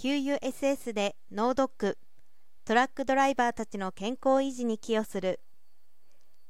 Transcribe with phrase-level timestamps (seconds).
[0.00, 1.98] 給油 SS で脳ドック
[2.64, 5.40] トラックドライバーたちの健康維持に寄与する。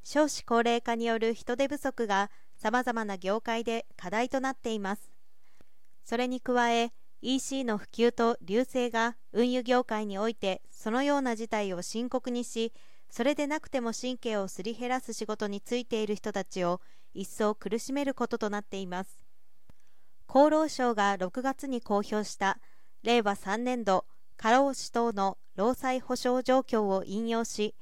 [0.04, 5.10] 少子高齢化による人手不足がさまざまな業界で課題となっています。
[6.04, 6.92] それに加え
[7.22, 12.74] EC の普及と隆盛が運輸業界においてそのような事態を深刻にし
[13.08, 16.82] それでなくても神経をすり減らす仕事に就いている人たちを
[17.14, 19.18] 一層苦しめることとなっています。
[20.28, 22.58] 厚労省が6月に公表した
[23.02, 24.04] 令和3年度
[24.36, 27.74] 過労死等の労災保障状況を引用し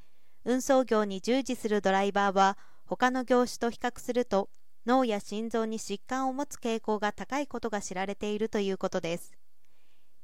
[0.44, 4.48] 運送業に従事するドライバーは他の業種と比較すると
[4.86, 9.32] 脳や心臓に疾患を持つ傾向が高いことが知られているということです。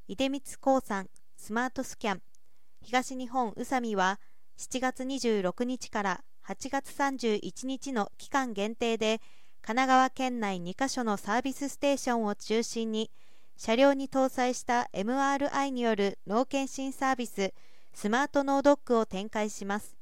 [0.09, 2.23] 出光興産スマートスキャン。
[2.81, 4.21] 東日本宇佐美は
[4.59, 9.21] 7月26日から8月31日の期間限定で
[9.63, 13.11] 神奈川県内2カ所のサービスステーションを中心に
[13.65, 17.55] 車両に搭載した MRI による脳検診サービス
[17.95, 19.95] スマート脳ドックを展開します。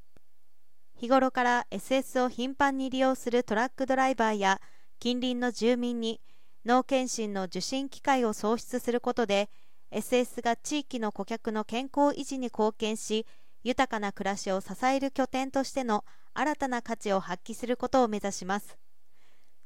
[0.97, 4.62] 日頃から SS を頻繁に利用するトラックドライバーや
[4.98, 6.22] 近隣の住民に
[6.64, 9.50] 脳検診の受診機会を創出することで
[9.92, 13.27] SS が地域の顧客の健康維持に貢献し
[13.62, 18.78] 豊かな暮らしを支える拠点としての新たな価値を発揮することを目指します。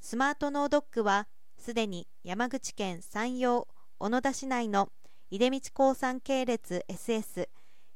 [0.01, 3.69] スマートノードックはすでに山口県山陽
[4.01, 4.89] 小野田市内の
[5.31, 7.49] 出光興産系列 SS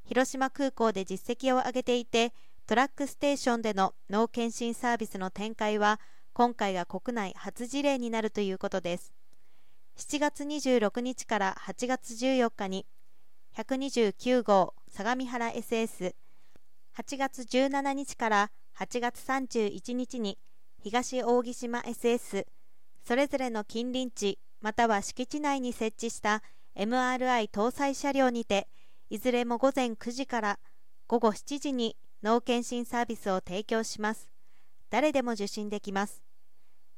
[0.05, 2.32] 広島空港で実績を上げていて
[2.66, 6.00] トラックステーションでの脳検診サービスの展開は
[6.32, 9.12] 今回が国内初事例になるということです。
[9.96, 12.86] 7月26日から8月14日に
[13.56, 16.12] 129号相模原 SS8
[17.18, 20.38] 月17日から8月31日に
[20.80, 22.46] 東扇島 SS
[23.05, 26.42] それぞれの近隣地または敷地内に設置した
[26.77, 28.69] MRI 搭載車両にて
[29.11, 30.59] いずれも午前9時から
[31.06, 34.29] 午後7時に脳検診サービスを提供します。
[34.91, 36.23] 誰でも受診できます。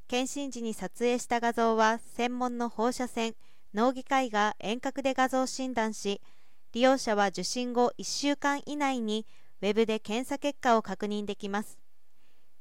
[0.09, 3.35] 検診時に撮影した画像は専門の放射線
[3.75, 6.21] 脳外科医が遠隔で画像診断し
[6.73, 9.27] 利用者は受診後1週間以内に
[9.63, 11.79] ウェブで検査結果を確認できます。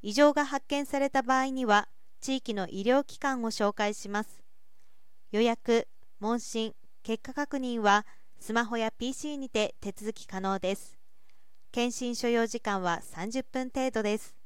[0.02, 1.88] 異常が発見された場合には
[2.22, 4.39] 地域の医療機関を紹介します。
[5.32, 5.88] 予約
[6.20, 6.74] 問診
[7.04, 8.06] 結果確認は
[8.40, 10.98] スマホや PC にて手続き可能です。
[11.72, 14.39] 検診所要時間は30分程度です。